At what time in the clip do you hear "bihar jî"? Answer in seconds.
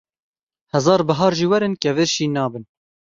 1.07-1.47